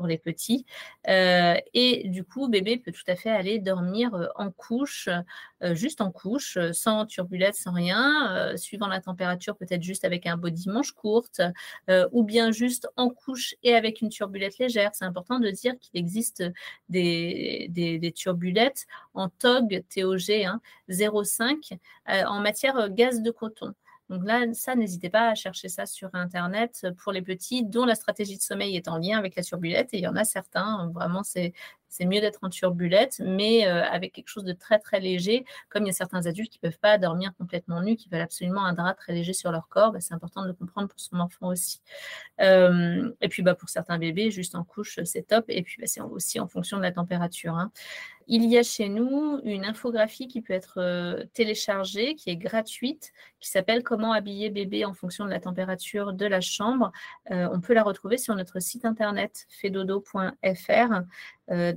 les 0.06 0.19
petits. 0.19 0.67
Euh, 1.09 1.56
et 1.75 2.09
du 2.09 2.25
coup, 2.25 2.49
bébé 2.49 2.77
peut 2.77 2.93
tout 2.93 3.09
à 3.09 3.17
fait 3.17 3.31
aller 3.31 3.59
dormir 3.59 4.15
euh, 4.15 4.27
en 4.37 4.50
couche, 4.50 5.09
euh, 5.62 5.75
juste 5.75 6.00
en 6.00 6.11
couche, 6.11 6.59
sans 6.73 7.06
turbulette, 7.06 7.55
sans 7.55 7.73
rien, 7.73 8.56
suivant 8.56 8.87
la 8.87 9.00
température, 9.00 9.56
peut-être 9.56 9.83
juste 9.83 10.05
avec 10.05 10.27
un 10.27 10.37
body 10.37 10.69
manche 10.69 10.93
courte, 10.93 11.41
ou 12.13 12.22
bien 12.22 12.51
juste 12.51 12.89
en 12.96 13.11
couche 13.11 13.55
et 13.63 13.75
avec 13.75 14.01
une 14.01 14.08
turbulette 14.08 14.58
légère. 14.58 14.91
C'est 14.94 15.05
important 15.05 15.39
de 15.41 15.51
dire 15.51 15.75
qu'il 15.79 15.99
existe 15.99 16.44
des, 16.89 18.13
turbulettes 18.15 18.87
en 19.15 19.29
TOG, 19.29 19.84
TOG 19.94 20.31
hein, 20.44 20.61
0,5 20.89 21.79
en 22.06 22.41
matière 22.41 22.89
gaz 22.91 23.22
de 23.22 23.31
coton. 23.31 23.75
Donc 24.08 24.24
là, 24.24 24.46
ça, 24.55 24.74
n'hésitez 24.74 25.10
pas 25.10 25.29
à 25.31 25.34
chercher 25.34 25.69
ça 25.69 25.84
sur 25.84 26.08
Internet 26.15 26.86
pour 26.98 27.12
les 27.12 27.22
petits 27.22 27.65
dont 27.65 27.84
la 27.84 27.94
stratégie 27.94 28.36
de 28.36 28.43
sommeil 28.43 28.77
est 28.77 28.88
en 28.88 28.98
lien 28.98 29.19
avec 29.19 29.36
la 29.36 29.43
turbulette. 29.43 29.93
Et 29.93 29.98
il 29.98 30.03
y 30.03 30.08
en 30.08 30.17
a 30.17 30.24
certains, 30.24 30.91
vraiment, 30.94 31.22
c'est 31.22 31.53
c'est 31.89 32.05
mieux 32.05 32.21
d'être 32.21 32.41
en 32.43 32.51
turbulette, 32.51 33.21
mais 33.25 33.67
euh, 33.67 33.83
avec 33.85 34.13
quelque 34.13 34.29
chose 34.29 34.45
de 34.45 34.53
très 34.53 34.79
très 34.79 35.01
léger. 35.01 35.45
Comme 35.69 35.85
il 35.85 35.87
y 35.87 35.91
a 35.91 35.95
certains 35.95 36.27
adultes 36.27 36.53
qui 36.53 36.59
ne 36.63 36.69
peuvent 36.69 36.79
pas 36.79 36.99
dormir 36.99 37.33
complètement 37.39 37.83
nus, 37.83 37.97
qui 37.97 38.09
veulent 38.09 38.21
absolument 38.21 38.65
un 38.65 38.75
drap 38.75 38.95
très 38.95 39.13
léger 39.13 39.33
sur 39.33 39.51
leur 39.51 39.69
corps, 39.69 39.93
bah, 39.93 40.01
c'est 40.01 40.15
important 40.15 40.43
de 40.43 40.49
le 40.49 40.53
comprendre 40.53 40.89
pour 40.89 41.01
son 41.01 41.19
enfant 41.21 41.49
aussi. 41.49 41.81
Euh, 42.41 43.11
et 43.21 43.29
puis 43.29 43.43
bah, 43.43 43.55
pour 43.55 43.69
certains 43.69 43.99
bébés, 43.99 44.31
juste 44.31 44.55
en 44.55 44.65
couche, 44.65 45.01
c'est 45.05 45.27
top. 45.27 45.47
Et 45.49 45.63
puis 45.63 45.77
bah, 45.81 45.87
c'est 45.87 46.01
aussi 46.01 46.41
en 46.41 46.47
fonction 46.47 46.77
de 46.77 46.83
la 46.83 46.93
température. 46.93 47.55
Hein. 47.55 47.73
Il 48.31 48.45
y 48.45 48.59
a 48.59 48.63
chez 48.63 48.91
nous 48.91 49.41
une 49.45 49.65
infographie 49.65 50.29
qui 50.29 50.43
peut 50.43 50.53
être 50.53 50.75
euh, 50.77 51.25
téléchargée, 51.33 52.15
qui 52.15 52.29
est 52.29 52.37
gratuite, 52.37 53.13
qui 53.41 53.49
s'appelle 53.49 53.83
Comment 53.83 54.13
habiller 54.13 54.51
bébé 54.51 54.85
en 54.85 54.93
fonction 54.93 55.25
de 55.25 55.31
la 55.31 55.41
température 55.41 56.13
de 56.13 56.27
la 56.27 56.43
chambre. 56.43 56.93
on 57.31 57.61
peut 57.61 57.73
la 57.73 57.83
retrouver 57.83 58.19
sur 58.19 58.35
notre 58.35 58.61
site 58.61 58.85
internet 58.85 59.47
fedodo.fr. 59.49 61.03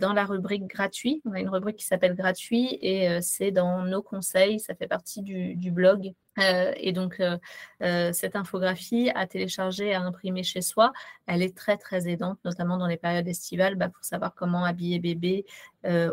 Euh, 0.01 0.08
dans 0.08 0.13
la 0.13 0.25
rubrique 0.25 0.65
gratuit. 0.67 1.22
On 1.25 1.34
a 1.34 1.39
une 1.39 1.50
rubrique 1.50 1.77
qui 1.77 1.86
s'appelle 1.86 2.15
gratuit 2.15 2.77
et 2.81 3.10
euh, 3.10 3.20
c'est 3.22 3.51
dans 3.51 3.84
nos 3.84 4.01
conseils, 4.01 4.60
ça 4.60 4.75
fait 4.75 4.88
partie 4.88 5.22
du, 5.22 5.72
blog. 5.72 6.13
Euh, 6.39 6.74
et 6.77 6.91
donc, 6.91 7.22
cette 8.13 8.36
infographie 8.36 9.12
à 9.15 9.27
télécharger, 9.27 9.93
à 9.93 10.01
imprimer 10.01 10.43
chez 10.43 10.62
soi, 10.62 10.91
elle 11.27 11.41
est 11.41 11.55
très, 11.55 11.77
très 11.77 12.08
aidante, 12.08 12.39
notamment 12.46 12.77
dans 12.77 12.88
les 12.88 12.98
périodes 12.98 13.27
estivales, 13.27 13.75
bah, 13.75 13.89
pour 13.89 14.03
savoir 14.03 14.34
comment 14.34 14.65
habiller 14.65 15.00
bébé 15.00 15.46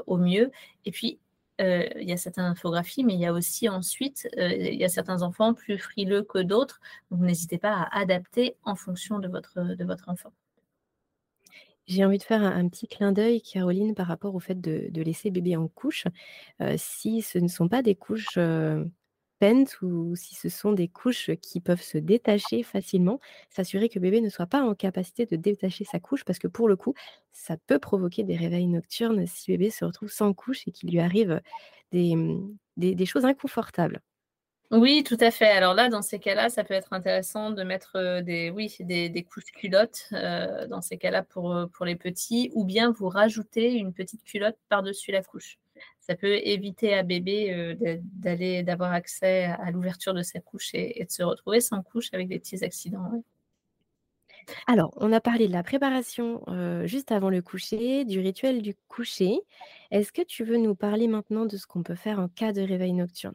au 0.06 0.16
mieux. 0.16 0.50
Et 0.84 0.90
puis, 0.90 1.18
il 1.60 2.04
y 2.08 2.12
a 2.12 2.16
cette 2.16 2.38
infographie, 2.38 3.04
mais 3.04 3.14
il 3.14 3.20
y 3.20 3.26
a 3.26 3.32
aussi 3.32 3.68
ensuite, 3.68 4.28
il 4.36 4.74
y 4.74 4.84
a 4.84 4.88
certains 4.88 5.22
enfants 5.22 5.54
plus 5.54 5.78
frileux 5.78 6.22
que 6.22 6.38
d'autres. 6.38 6.80
Donc, 7.10 7.20
n'hésitez 7.20 7.58
pas 7.58 7.72
à 7.74 8.00
adapter 8.00 8.56
en 8.64 8.76
fonction 8.76 9.18
de 9.18 9.28
votre, 9.28 9.60
de 9.60 9.84
votre 9.84 10.08
enfant. 10.08 10.32
J'ai 11.88 12.04
envie 12.04 12.18
de 12.18 12.22
faire 12.22 12.42
un, 12.42 12.68
petit 12.68 12.86
clin 12.86 13.12
d'œil, 13.12 13.40
Caroline, 13.40 13.94
par 13.94 14.06
rapport 14.08 14.34
au 14.34 14.40
fait 14.40 14.60
de, 14.60 14.90
laisser 15.02 15.30
bébé 15.30 15.56
en 15.56 15.68
couche. 15.68 16.04
Euh, 16.60 16.74
si 16.76 17.22
ce 17.22 17.38
ne 17.38 17.48
sont 17.48 17.68
pas 17.68 17.80
des 17.82 17.94
couches 17.94 18.36
euh, 18.36 18.84
pentes 19.40 19.80
ou 19.80 20.14
si 20.14 20.34
ce 20.34 20.50
sont 20.50 20.72
des 20.72 20.88
couches 20.88 21.30
qui 21.40 21.60
peuvent 21.60 21.80
se 21.82 21.96
détacher 21.96 22.62
facilement, 22.62 23.20
s'assurer 23.48 23.88
que 23.88 23.98
bébé 23.98 24.20
ne 24.20 24.28
soit 24.28 24.46
pas 24.46 24.62
en 24.62 24.74
capacité 24.74 25.24
de 25.26 25.36
détacher 25.36 25.84
sa 25.84 25.98
couche, 25.98 26.24
parce 26.24 26.38
que 26.38 26.48
pour 26.48 26.68
le 26.68 26.76
coup, 26.76 26.92
ça 27.32 27.56
peut 27.66 27.78
provoquer 27.78 28.22
des 28.22 28.36
réveils 28.36 28.66
nocturnes 28.68 29.26
si 29.26 29.50
bébé 29.52 29.70
se 29.70 29.84
retrouve 29.86 30.10
sans 30.10 30.34
couche 30.34 30.68
et 30.68 30.72
qu'il 30.72 30.90
lui 30.90 31.00
arrive 31.00 31.40
des 31.92 33.06
choses 33.06 33.24
inconfortables. 33.24 34.02
Oui, 34.70 35.02
tout 35.02 35.16
à 35.20 35.30
fait. 35.30 35.48
Alors 35.48 35.72
là, 35.72 35.88
dans 35.88 36.02
ces 36.02 36.18
cas-là, 36.18 36.50
ça 36.50 36.62
peut 36.62 36.74
être 36.74 36.92
intéressant 36.92 37.50
de 37.50 37.62
mettre 37.62 37.96
euh, 37.96 38.20
des, 38.20 38.50
oui, 38.50 38.76
des, 38.80 39.24
couches 39.24 39.50
culottes 39.52 40.08
euh, 40.12 40.66
dans 40.66 40.82
ces 40.82 40.98
cas-là 40.98 41.22
pour, 41.22 41.54
euh, 41.54 41.66
pour 41.68 41.86
les 41.86 41.96
petits, 41.96 42.50
ou 42.52 42.66
bien 42.66 42.90
vous 42.90 43.08
rajoutez 43.08 43.72
une 43.72 43.94
petite 43.94 44.22
culotte 44.24 44.58
par-dessus 44.68 45.10
la 45.10 45.22
couche. 45.22 45.58
Ça 46.00 46.16
peut 46.16 46.34
éviter 46.46 46.92
à 46.92 47.02
bébé 47.02 47.76
d'aller, 48.02 48.62
d'avoir 48.62 48.92
accès 48.92 49.44
à 49.44 49.70
l'ouverture 49.70 50.12
de 50.12 50.22
sa 50.22 50.40
couche 50.40 50.70
et, 50.74 51.04
de 51.04 51.10
se 51.10 51.22
retrouver 51.22 51.60
sans 51.60 51.82
couche 51.82 52.08
avec 52.12 52.28
des 52.28 52.38
petits 52.38 52.64
accidents. 52.64 53.22
Alors, 54.66 54.92
on 54.96 55.12
a 55.12 55.20
parlé 55.20 55.48
de 55.48 55.52
la 55.52 55.62
préparation 55.62 56.42
juste 56.84 57.12
avant 57.12 57.30
le 57.30 57.42
coucher, 57.42 58.04
du 58.04 58.20
rituel 58.20 58.62
du 58.62 58.74
coucher. 58.88 59.38
Est-ce 59.90 60.10
que 60.10 60.22
tu 60.22 60.44
veux 60.44 60.56
nous 60.56 60.74
parler 60.74 61.08
maintenant 61.08 61.44
de 61.44 61.56
ce 61.56 61.66
qu'on 61.66 61.82
peut 61.82 61.94
faire 61.94 62.18
en 62.18 62.28
cas 62.28 62.52
de 62.52 62.62
réveil 62.62 62.94
nocturne? 62.94 63.34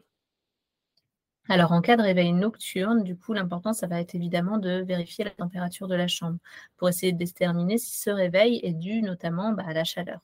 Alors, 1.48 1.72
en 1.72 1.80
cas 1.82 1.96
de 1.96 2.02
réveil 2.02 2.32
nocturne, 2.32 3.02
du 3.04 3.16
coup, 3.16 3.32
l'important, 3.34 3.72
ça 3.74 3.86
va 3.86 4.00
être 4.00 4.14
évidemment 4.14 4.56
de 4.58 4.82
vérifier 4.86 5.24
la 5.24 5.30
température 5.30 5.88
de 5.88 5.94
la 5.94 6.08
chambre 6.08 6.38
pour 6.76 6.88
essayer 6.88 7.12
de 7.12 7.18
déterminer 7.18 7.76
si 7.78 7.96
ce 7.98 8.10
réveil 8.10 8.60
est 8.62 8.72
dû 8.72 9.02
notamment 9.02 9.52
bah, 9.52 9.64
à 9.66 9.74
la 9.74 9.84
chaleur. 9.84 10.20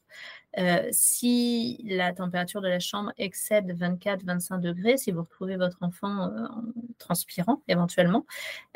Euh, 0.59 0.88
si 0.90 1.80
la 1.88 2.12
température 2.12 2.61
de 2.61 2.66
la 2.69 2.80
chambre 2.80 3.12
excède 3.19 3.73
24-25 3.78 4.61
degrés, 4.61 4.97
si 4.97 5.12
vous 5.12 5.23
retrouvez 5.23 5.57
votre 5.57 5.78
enfant 5.83 6.28
euh, 6.28 6.47
en 6.47 6.62
transpirant 6.99 7.62
éventuellement, 7.69 8.26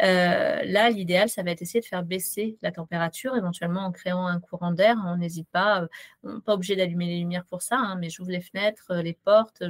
euh, 0.00 0.62
là, 0.64 0.90
l'idéal, 0.90 1.28
ça 1.28 1.42
va 1.42 1.50
être 1.50 1.62
essayer 1.62 1.80
de 1.80 1.86
faire 1.86 2.04
baisser 2.04 2.56
la 2.62 2.70
température, 2.70 3.36
éventuellement 3.36 3.80
en 3.80 3.92
créant 3.92 4.26
un 4.26 4.38
courant 4.38 4.70
d'air. 4.70 4.96
On 5.04 5.16
n'hésite 5.16 5.48
pas, 5.48 5.86
on 6.22 6.34
n'est 6.34 6.40
pas 6.40 6.54
obligé 6.54 6.76
d'allumer 6.76 7.06
les 7.06 7.18
lumières 7.18 7.44
pour 7.46 7.62
ça, 7.62 7.76
hein, 7.76 7.96
mais 7.96 8.08
j'ouvre 8.08 8.30
les 8.30 8.40
fenêtres, 8.40 8.94
les 8.96 9.14
portes, 9.14 9.64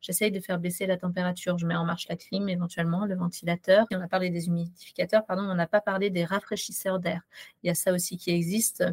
j'essaye 0.00 0.30
de 0.30 0.40
faire 0.40 0.58
baisser 0.58 0.86
la 0.86 0.96
température. 0.96 1.58
Je 1.58 1.66
mets 1.66 1.76
en 1.76 1.84
marche 1.84 2.08
la 2.08 2.16
clim, 2.16 2.48
éventuellement, 2.48 3.04
le 3.04 3.16
ventilateur. 3.16 3.86
on 3.92 4.00
a 4.00 4.08
parlé 4.08 4.30
des 4.30 4.46
humidificateurs, 4.46 5.26
pardon, 5.26 5.42
on 5.42 5.54
n'a 5.54 5.66
pas 5.66 5.80
parlé 5.80 6.10
des 6.10 6.24
rafraîchisseurs 6.24 6.98
d'air. 6.98 7.22
Il 7.62 7.66
y 7.68 7.70
a 7.70 7.74
ça 7.74 7.92
aussi 7.92 8.16
qui 8.16 8.30
existe. 8.30 8.84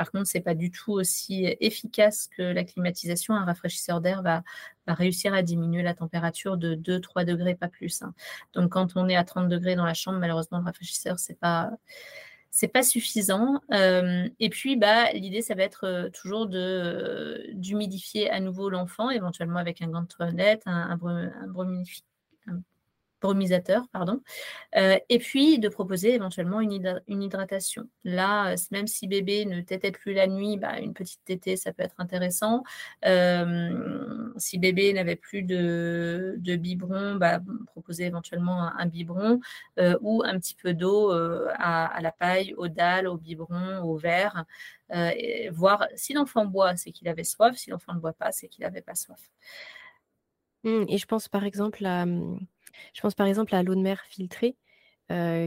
Par 0.00 0.10
contre, 0.12 0.28
ce 0.28 0.38
n'est 0.38 0.42
pas 0.42 0.54
du 0.54 0.70
tout 0.70 0.92
aussi 0.92 1.44
efficace 1.60 2.26
que 2.34 2.40
la 2.40 2.64
climatisation. 2.64 3.34
Un 3.34 3.44
rafraîchisseur 3.44 4.00
d'air 4.00 4.22
va, 4.22 4.42
réussir 4.86 5.34
à 5.34 5.42
diminuer 5.42 5.82
la 5.82 5.92
température 5.92 6.56
de 6.56 6.74
2-3 6.74 7.26
degrés, 7.26 7.54
pas 7.54 7.68
plus. 7.68 8.00
Hein. 8.00 8.14
Donc, 8.54 8.72
quand 8.72 8.96
on 8.96 9.10
est 9.10 9.16
à 9.16 9.24
30 9.24 9.50
degrés 9.50 9.76
dans 9.76 9.84
la 9.84 9.92
chambre, 9.92 10.18
malheureusement, 10.18 10.56
le 10.56 10.64
rafraîchisseur, 10.64 11.18
ce 11.18 11.32
n'est 11.32 11.36
pas 11.36 11.72
c'est 12.50 12.68
pas 12.68 12.82
suffisant. 12.82 13.60
Euh, 13.74 14.26
et 14.38 14.48
puis, 14.48 14.76
bah, 14.76 15.12
l'idée, 15.12 15.42
ça 15.42 15.54
va 15.54 15.64
être 15.64 15.84
euh, 15.84 16.08
toujours 16.08 16.48
euh, 16.54 17.36
d'humidifier 17.52 18.30
à 18.30 18.40
nouveau 18.40 18.70
l'enfant, 18.70 19.10
éventuellement 19.10 19.58
avec 19.58 19.82
un 19.82 19.88
gant 19.88 20.00
de 20.00 20.06
toilette, 20.06 20.62
un, 20.64 20.98
un, 20.98 21.32
un, 21.42 21.46
brumisateur, 23.20 23.86
pardon, 23.92 24.20
euh, 24.76 24.98
et 25.08 25.18
puis 25.18 25.58
de 25.58 25.68
proposer 25.68 26.14
éventuellement 26.14 26.60
une, 26.60 27.02
une 27.08 27.22
hydratation. 27.22 27.88
Là, 28.04 28.52
euh, 28.52 28.56
même 28.70 28.86
si 28.86 29.06
bébé 29.06 29.44
ne 29.44 29.60
tétait 29.60 29.92
plus 29.92 30.14
la 30.14 30.26
nuit, 30.26 30.56
bah, 30.56 30.78
une 30.80 30.94
petite 30.94 31.20
tétée, 31.24 31.56
ça 31.56 31.72
peut 31.72 31.82
être 31.82 31.96
intéressant. 31.98 32.62
Euh, 33.04 34.32
si 34.36 34.58
bébé 34.58 34.92
n'avait 34.92 35.16
plus 35.16 35.42
de, 35.42 36.36
de 36.38 36.56
biberon, 36.56 37.16
bah, 37.16 37.40
proposer 37.66 38.06
éventuellement 38.06 38.62
un, 38.76 38.86
biberon 38.86 39.40
ou 40.00 40.22
un 40.24 40.38
petit 40.38 40.54
peu 40.54 40.74
d'eau 40.74 41.10
à, 41.10 42.00
la 42.00 42.12
paille, 42.12 42.54
aux 42.56 42.68
dalles, 42.68 43.06
au 43.06 43.16
biberon, 43.16 43.82
au 43.82 43.96
verre. 43.96 44.44
voir 45.52 45.86
si 45.94 46.12
l'enfant 46.14 46.46
boit, 46.46 46.76
c'est 46.76 46.92
qu'il 46.92 47.08
avait 47.08 47.24
soif. 47.24 47.56
Si 47.56 47.70
l'enfant 47.70 47.94
ne 47.94 48.00
boit 48.00 48.12
pas, 48.12 48.32
c'est 48.32 48.48
qu'il 48.48 48.64
n'avait 48.64 48.82
pas 48.82 48.94
soif. 48.94 49.20
Mmh, 50.64 50.84
et 50.88 50.98
je 50.98 51.06
pense 51.06 51.28
par 51.28 51.44
exemple 51.44 51.86
à, 51.86 52.04
mmh, 52.04 52.38
je 52.94 53.00
pense 53.00 53.14
par 53.14 53.26
exemple 53.26 53.54
à 53.54 53.62
l'eau 53.62 53.74
de 53.74 53.80
mer 53.80 54.02
filtrée, 54.08 54.56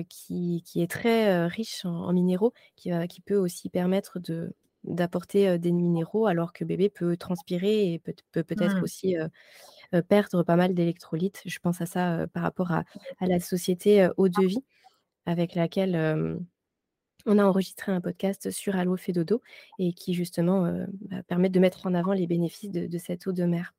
qui 0.09 0.63
est 0.75 0.91
très, 0.91 1.47
riche 1.47 1.85
en 1.85 2.11
minéraux, 2.13 2.53
qui 2.75 2.91
qui 3.09 3.21
peut 3.21 3.37
aussi 3.37 3.69
permettre 3.69 4.19
de 4.19 4.53
d'apporter, 4.83 5.57
des 5.57 5.71
minéraux 5.71 6.27
alors 6.27 6.51
que 6.51 6.65
bébé 6.65 6.89
peut 6.89 7.15
transpirer 7.15 7.93
et 7.93 7.99
peut 7.99 8.13
peut 8.31 8.45
être 8.49 8.79
mmh. 8.79 8.83
aussi, 8.83 9.15
perdre 10.09 10.43
pas 10.43 10.55
mal 10.57 10.73
d'électrolytes. 10.73 11.41
Je 11.45 11.59
pense 11.59 11.79
à 11.81 11.85
ça, 11.85 12.27
par 12.33 12.43
rapport 12.43 12.71
à 12.71 12.83
à 13.19 13.27
la 13.27 13.39
société, 13.39 14.09
Eau 14.17 14.27
de 14.27 14.45
Vie 14.45 14.63
avec 15.25 15.55
laquelle, 15.55 15.95
on 17.25 17.37
a 17.39 17.45
enregistré 17.45 17.91
un 17.91 18.01
podcast 18.01 18.51
sur 18.51 18.75
Allo 18.75 18.97
fait 18.97 19.13
dodo 19.13 19.41
et 19.79 19.93
qui 19.93 20.13
justement, 20.13 20.85
bah, 21.01 21.23
permet 21.23 21.49
de 21.49 21.59
mettre 21.59 21.87
en 21.87 21.93
avant 21.93 22.13
les 22.13 22.27
bénéfices 22.27 22.71
de 22.71 22.97
cette 22.97 23.27
eau 23.27 23.31
de 23.31 23.45
mer. 23.45 23.73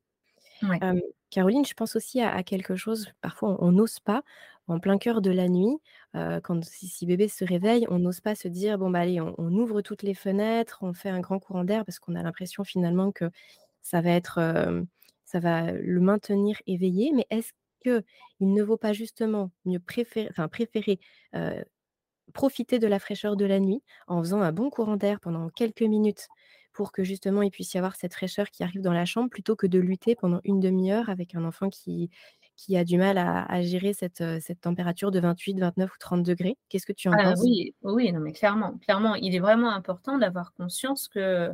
Caroline, 1.29 1.65
je 1.65 1.73
pense 1.73 1.95
aussi 1.95 2.21
à, 2.21 2.43
quelque 2.43 2.75
chose, 2.75 3.09
parfois 3.21 3.57
on 3.61 3.71
n'ose 3.71 3.99
pas, 3.99 4.23
en 4.67 4.79
plein 4.79 4.97
cœur 4.97 5.21
de 5.21 5.31
la 5.31 5.47
nuit, 5.49 5.77
quand 6.13 6.63
si, 6.63 7.05
bébé 7.05 7.27
se 7.27 7.43
réveille, 7.43 7.85
on 7.89 7.99
n'ose 7.99 8.21
pas 8.21 8.35
se 8.35 8.47
dire, 8.47 8.77
bon, 8.77 8.89
bah 8.89 8.99
allez, 8.99 9.19
on, 9.19 9.35
ouvre 9.37 9.81
toutes 9.81 10.01
les 10.01 10.13
fenêtres, 10.13 10.79
on 10.81 10.93
fait 10.93 11.09
un 11.09 11.19
grand 11.19 11.39
courant 11.39 11.63
d'air, 11.65 11.83
parce 11.85 11.99
qu'on 11.99 12.15
a 12.15 12.23
l'impression 12.23 12.63
finalement 12.63 13.11
que 13.11 13.29
ça 13.81 14.01
va 14.01 14.11
être, 14.11 14.39
ça 15.25 15.39
va 15.39 15.71
le 15.71 15.99
maintenir 15.99 16.57
éveillé. 16.67 17.11
Mais 17.13 17.27
est-ce 17.29 17.51
qu'il 17.83 18.03
ne 18.39 18.63
vaut 18.63 18.77
pas 18.77 18.93
justement 18.93 19.51
mieux 19.65 19.79
préférer, 19.79 20.29
préférer 20.49 20.99
profiter 22.33 22.79
de 22.79 22.87
la 22.87 22.99
fraîcheur 22.99 23.35
de 23.35 23.45
la 23.45 23.59
nuit 23.59 23.83
en 24.07 24.21
faisant 24.21 24.41
un 24.41 24.51
bon 24.51 24.69
courant 24.69 24.97
d'air 24.97 25.19
pendant 25.19 25.49
quelques 25.49 25.81
minutes? 25.81 26.27
Pour 26.75 26.91
que 26.91 27.03
justement 27.05 27.41
il 27.41 27.51
puisse 27.51 27.73
y 27.73 27.77
avoir 27.77 27.95
cette 27.95 28.13
fraîcheur 28.13 28.51
qui 28.51 28.63
arrive 28.63 28.81
dans 28.81 28.93
la 28.93 29.05
chambre 29.05 29.29
plutôt 29.29 29.55
que 29.55 29.65
de 29.67 29.79
lutter 29.79 30.15
pendant 30.15 30.41
une 30.43 30.59
demi-heure 30.59 31.09
avec 31.09 31.33
un 31.33 31.45
enfant 31.45 31.69
qui, 31.69 32.09
qui 32.55 32.77
a 32.77 32.83
du 32.83 32.97
mal 32.97 33.17
à, 33.17 33.61
gérer 33.61 33.93
cette, 33.93 34.23
cette, 34.41 34.61
température 34.61 35.11
de 35.11 35.19
28, 35.19 35.59
29 35.59 35.91
ou 35.93 35.97
30 35.99 36.23
degrés? 36.23 36.57
Qu'est-ce 36.69 36.85
que 36.85 36.93
tu 36.93 37.07
en 37.09 37.13
ah 37.13 37.23
penses? 37.23 37.41
Oui, 37.43 37.75
oui 37.83 38.11
non, 38.11 38.19
mais 38.19 38.33
clairement, 38.33 38.77
clairement, 38.79 39.15
il 39.15 39.35
est 39.35 39.39
vraiment 39.39 39.71
important 39.71 40.17
d'avoir 40.17 40.53
conscience 40.53 41.07
que 41.07 41.51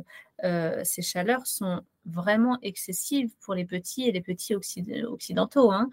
ces 0.82 1.02
chaleurs 1.02 1.46
sont 1.46 1.82
vraiment 2.04 2.58
excessives 2.62 3.30
pour 3.42 3.54
les 3.54 3.64
petits 3.64 4.08
et 4.08 4.12
les 4.12 4.20
petits 4.20 4.54
occidentaux. 4.54 5.70
Hein. 5.70 5.88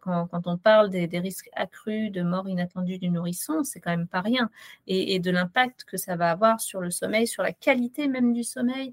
quand, 0.00 0.28
on 0.46 0.58
parle 0.58 0.90
des, 0.90 1.06
risques 1.18 1.48
accrus 1.54 2.10
de 2.10 2.22
mort 2.22 2.48
inattendue 2.48 2.98
du 2.98 3.10
nourrisson, 3.10 3.62
c'est 3.62 3.78
quand 3.80 3.90
même 3.90 4.08
pas 4.08 4.22
rien. 4.22 4.50
Et, 4.88 5.20
de 5.20 5.30
l'impact 5.30 5.84
que 5.84 5.96
ça 5.96 6.16
va 6.16 6.30
avoir 6.30 6.60
sur 6.60 6.80
le 6.80 6.90
sommeil, 6.90 7.28
sur 7.28 7.42
la 7.42 7.52
qualité 7.52 8.08
même 8.08 8.32
du 8.32 8.42
sommeil, 8.42 8.92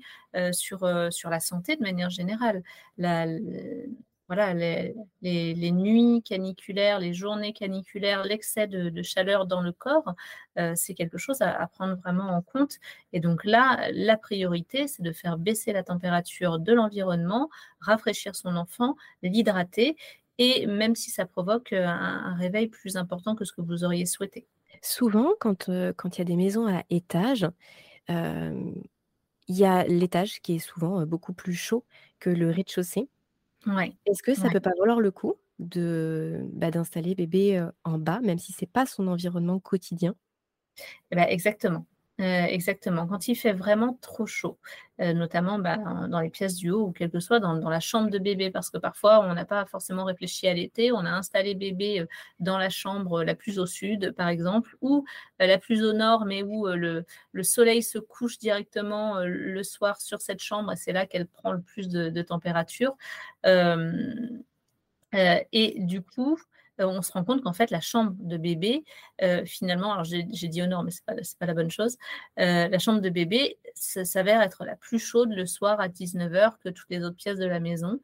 sur, 0.51 0.88
sur 1.12 1.29
la 1.29 1.39
santé 1.39 1.75
de 1.75 1.82
manière 1.82 2.12
générale. 2.12 2.62
La, 2.98 3.25
voilà, 4.27 4.53
les, 4.53 5.72
nuits 5.72 6.22
caniculaires, 6.22 7.00
les 7.00 7.13
journées 7.13 7.53
caniculaires, 7.53 8.24
l'excès 8.24 8.67
de, 8.67 9.01
chaleur 9.01 9.46
dans 9.46 9.62
le 9.62 9.72
corps, 9.72 10.15
euh, 10.60 10.74
c'est 10.75 10.93
quelque 10.93 11.17
chose 11.17 11.41
à, 11.41 11.65
prendre 11.67 11.96
vraiment 11.98 12.29
en 12.36 12.41
compte. 12.41 12.75
Et 13.13 13.19
donc 13.22 13.46
là, 13.46 13.89
la 13.93 14.17
priorité, 14.17 14.88
c'est 14.88 15.01
de 15.01 15.13
faire 15.13 15.38
baisser 15.38 15.72
la 15.72 15.84
température 15.84 16.60
de 16.60 16.74
l'environnement, 16.74 17.50
rafraîchir 17.79 18.36
son 18.36 18.55
enfant, 18.57 18.96
l'hydrater, 19.24 19.96
et 20.38 20.67
même 20.67 20.96
si 20.96 21.10
ça 21.10 21.25
provoque 21.25 21.72
euh, 21.72 21.88
un, 21.88 22.36
réveil 22.36 22.67
plus 22.67 22.98
important 22.98 23.34
que 23.34 23.46
ce 23.46 23.53
que 23.53 23.62
vous 23.62 23.86
auriez 23.86 24.05
souhaité. 24.05 24.46
Souvent, 24.81 25.31
quand 25.39 25.69
euh, 25.69 25.93
il 26.05 26.17
y 26.17 26.22
a 26.22 26.25
des 26.25 26.36
maisons 26.36 26.67
à 26.67 26.84
étage, 26.89 27.48
il 28.10 29.55
y 29.55 29.65
a 29.65 29.86
l'étage 29.86 30.41
qui 30.41 30.55
est 30.55 30.60
souvent 30.60 31.05
beaucoup 31.05 31.34
plus 31.34 31.55
chaud 31.55 31.86
que 32.19 32.29
le 32.29 32.50
rez-de-chaussée. 32.51 33.10
Est-ce 34.05 34.23
que 34.23 34.33
ça 34.35 34.47
ne 34.47 34.53
peut 34.53 34.59
pas 34.59 34.71
valoir 34.79 34.99
le 35.01 35.11
coup 35.11 35.35
de, 35.59 36.41
bah, 36.53 36.71
d'installer 36.71 37.15
bébé, 37.15 37.65
en 37.83 37.97
bas, 37.97 38.19
même 38.21 38.37
si 38.39 38.53
c'est 38.53 38.65
pas 38.71 38.85
son 38.85 39.07
environnement 39.07 39.59
quotidien? 39.59 40.15
Eh 41.11 41.15
bah, 41.15 41.29
exactement. 41.29 41.85
Euh, 42.19 42.45
exactement. 42.45 43.05
Quand 43.05 43.27
il 43.27 43.36
fait 43.36 43.53
vraiment 43.53 43.93
trop 44.01 44.25
chaud, 44.25 44.57
euh, 45.01 45.13
notamment 45.13 45.59
bah, 45.59 45.77
dans 46.09 46.19
les 46.19 46.31
pièces 46.31 46.55
du 46.55 46.71
haut 46.71 46.88
ou 46.88 46.91
quelque 46.91 47.19
soit 47.19 47.39
dans, 47.39 47.53
la 47.69 47.79
chambre 47.79 48.09
de 48.09 48.17
bébé, 48.17 48.50
parce 48.50 48.71
que 48.71 48.79
parfois 48.79 49.19
on 49.19 49.36
n'a 49.36 49.45
pas 49.45 49.65
forcément 49.67 50.03
réfléchi 50.03 50.47
à 50.47 50.53
l'été, 50.55 50.91
on 50.91 51.05
a 51.05 51.12
installé 51.12 51.53
bébé 51.53 52.00
euh, 52.00 52.07
dans 52.39 52.57
la 52.57 52.69
chambre 52.69 53.24
la 53.24 53.36
plus 53.36 53.59
au 53.59 53.67
sud, 53.67 54.13
par 54.13 54.29
exemple, 54.29 54.75
ou 54.81 55.05
la 55.39 55.59
plus 55.59 55.83
au 55.83 55.93
nord, 55.93 56.25
mais 56.25 56.41
où 56.41 56.65
le, 56.67 57.05
le, 57.33 57.43
soleil 57.43 57.83
se 57.83 58.00
couche 58.00 58.39
directement 58.39 59.19
le 59.24 59.62
soir 59.63 60.01
sur 60.01 60.19
cette 60.19 60.39
chambre, 60.41 60.71
et 60.71 60.75
c'est 60.75 60.93
là 60.93 61.05
qu'elle 61.05 61.27
prend 61.27 61.51
le 61.51 61.62
plus 61.62 61.88
de 61.88 62.21
température. 62.24 62.95
et 65.13 65.75
du 65.77 66.01
coup, 66.01 66.39
on 66.79 67.01
se 67.01 67.12
rend 67.12 67.24
compte 67.24 67.41
qu'en 67.41 67.53
fait, 67.53 67.72
la 67.72 67.81
chambre 67.81 68.13
de 68.19 68.38
bébé, 68.38 68.84
finalement, 69.46 69.93
alors 69.93 70.05
j'ai 70.05 70.24
dit 70.24 70.62
au 70.62 70.84
mais 70.84 70.91
ce 70.91 71.00
n'est 71.07 71.15
pas, 71.15 71.22
pas, 71.39 71.46
la 71.46 71.53
bonne 71.53 71.72
chose, 71.72 71.98
la 72.38 72.79
chambre 72.79 73.01
de 73.01 73.10
bébé 73.10 73.57
s'avère 73.75 74.41
être 74.41 74.65
la 74.65 74.75
plus 74.75 75.00
chaude 75.00 75.31
le 75.31 75.46
soir 75.46 75.79
à 75.79 75.88
19h 75.88 76.57
que 76.63 76.69
toutes 76.69 76.89
les 76.89 77.03
autres 77.03 77.15
pièces 77.15 77.39
de 77.39 77.46
la 77.46 77.60
maison. 77.60 78.00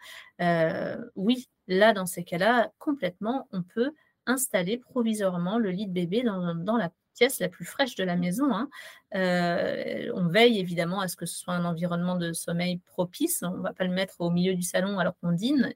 oui, 1.15 1.49
là, 1.67 1.93
dans 1.93 2.05
ces 2.05 2.23
cas-là, 2.23 2.71
complètement, 2.79 3.47
on 3.51 3.63
peut 3.63 3.91
installer 4.25 4.77
provisoirement 4.77 5.57
le 5.57 5.71
lit 5.71 5.87
de 5.87 5.93
bébé 5.93 6.23
dans, 6.23 6.55
dans 6.55 6.77
la 6.77 6.89
pièce 7.13 7.39
la 7.39 7.49
plus 7.49 7.65
fraîche 7.65 7.95
de 7.95 8.03
la 8.03 8.15
maison. 8.15 8.53
Hein. 8.53 8.69
Euh, 9.15 10.11
on 10.15 10.27
veille 10.27 10.59
évidemment 10.59 10.99
à 10.99 11.07
ce 11.07 11.15
que 11.15 11.25
ce 11.25 11.37
soit 11.37 11.53
un 11.53 11.65
environnement 11.65 12.15
de 12.15 12.33
sommeil 12.33 12.79
propice. 12.85 13.43
On 13.43 13.57
ne 13.57 13.63
va 13.63 13.73
pas 13.73 13.83
le 13.83 13.93
mettre 13.93 14.15
au 14.19 14.29
milieu 14.29 14.55
du 14.55 14.63
salon 14.63 14.99
alors 14.99 15.13
qu'on 15.21 15.31
dîne, 15.31 15.73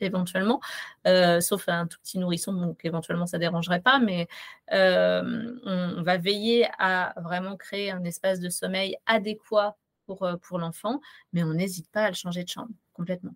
éventuellement, 0.00 0.60
euh, 1.06 1.40
sauf 1.40 1.68
un 1.68 1.86
tout 1.86 1.98
petit 2.00 2.18
nourrisson, 2.18 2.52
donc 2.52 2.84
éventuellement 2.84 3.26
ça 3.26 3.38
ne 3.38 3.42
dérangerait 3.42 3.80
pas, 3.80 3.98
mais 3.98 4.28
euh, 4.72 5.52
on, 5.64 6.02
va 6.02 6.16
veiller 6.16 6.68
à 6.78 7.14
vraiment 7.20 7.56
créer 7.56 7.90
un 7.90 8.04
espace 8.04 8.40
de 8.40 8.48
sommeil 8.48 8.96
adéquat 9.06 9.76
pour, 10.06 10.28
pour 10.42 10.58
l'enfant, 10.58 11.00
mais 11.32 11.42
on 11.44 11.54
n'hésite 11.54 11.90
pas 11.90 12.04
à 12.04 12.08
le 12.08 12.14
changer 12.14 12.44
de 12.44 12.48
chambre 12.48 12.72
complètement. 12.92 13.34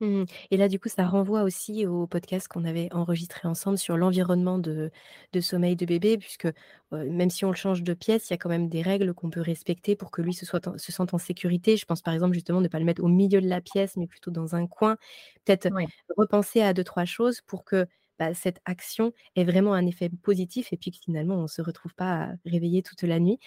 Mmh 0.00 0.24
et 0.52 0.56
là, 0.56 0.68
du 0.68 0.78
coup, 0.78 0.88
ça 0.88 1.06
renvoie 1.06 1.42
aussi 1.42 1.84
au 1.86 2.06
podcast 2.06 2.46
qu'on 2.46 2.64
avait 2.64 2.88
enregistré 2.92 3.48
ensemble 3.48 3.78
sur 3.78 3.96
l'environnement 3.96 4.58
de 4.58 4.90
de 5.32 5.40
sommeil 5.40 5.74
de 5.74 5.84
bébé 5.86 6.18
puisque, 6.18 6.46
même 6.92 7.30
si 7.30 7.44
on 7.44 7.50
le 7.50 7.56
change 7.56 7.82
de 7.82 7.94
pièce, 7.94 8.30
il 8.30 8.32
y 8.32 8.34
a 8.34 8.36
quand 8.38 8.48
même 8.48 8.68
des 8.68 8.80
règles 8.82 9.12
qu'on 9.12 9.28
peut 9.30 9.40
respecter 9.40 9.96
pour 9.96 10.12
que 10.12 10.22
lui 10.22 10.34
se 10.34 10.46
soit 10.46 10.78
se 10.78 10.92
sente 10.92 11.14
en 11.14 11.18
sécurité. 11.18 11.76
Je 11.76 11.84
pense, 11.84 12.00
par 12.02 12.14
exemple, 12.14 12.34
justement, 12.34 12.60
ne 12.60 12.68
pas 12.68 12.78
le 12.78 12.84
mettre 12.84 13.02
au 13.02 13.08
milieu 13.08 13.40
de 13.40 13.48
la 13.48 13.60
pièce, 13.60 13.96
mais 13.96 14.06
plutôt 14.06 14.30
dans 14.30 14.54
un 14.54 14.66
coin. 14.68 14.96
Peut-être 15.44 15.70
repenser 16.16 16.60
à 16.62 16.74
deux 16.74 16.84
trois 16.84 17.04
choses 17.04 17.40
pour 17.40 17.64
que, 17.64 17.86
bah, 18.20 18.34
cette 18.34 18.60
action 18.66 19.12
ait 19.36 19.44
vraiment 19.44 19.74
un 19.74 19.86
effet 19.86 20.10
positif 20.10 20.72
et 20.72 20.76
puis 20.76 20.90
que 20.92 20.98
finalement 21.04 21.36
on 21.36 21.42
ne 21.42 21.46
se 21.48 21.62
retrouve 21.62 21.94
pas 21.94 22.30
réveillé 22.44 22.82
toute 22.82 23.02
la 23.02 23.18
nuit, 23.20 23.38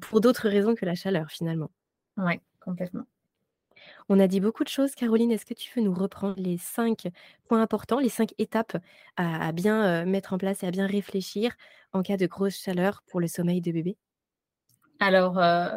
pour 0.00 0.20
d'autres 0.20 0.48
raisons 0.48 0.74
que 0.74 0.84
la 0.86 0.94
chaleur, 0.96 1.30
finalement. 1.30 1.70
Oui, 2.16 2.40
complètement. 2.60 3.06
On 4.08 4.18
a 4.18 4.26
dit 4.26 4.40
beaucoup 4.40 4.64
de 4.64 4.68
choses. 4.68 4.94
Caroline, 4.94 5.30
est-ce 5.32 5.46
que 5.46 5.54
tu 5.54 5.70
veux 5.74 5.84
nous 5.84 5.94
reprendre 5.94 6.34
les 6.38 6.58
cinq 6.58 7.08
points 7.48 7.62
importants, 7.62 7.98
les 7.98 8.08
cinq 8.08 8.34
étapes 8.38 8.76
à, 9.16 9.52
bien 9.52 10.04
mettre 10.04 10.32
en 10.32 10.38
place 10.38 10.62
et 10.62 10.66
à 10.66 10.70
bien 10.70 10.86
réfléchir 10.86 11.52
en 11.92 12.02
cas 12.02 12.16
de 12.16 12.26
grosse 12.26 12.56
chaleur 12.56 13.02
pour 13.06 13.20
le 13.20 13.26
sommeil 13.26 13.60
de 13.60 13.72
bébé? 13.72 13.96
Alors, 15.00 15.38
euh, 15.38 15.68